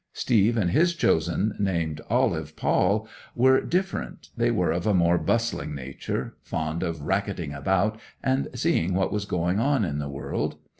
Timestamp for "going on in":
9.25-9.99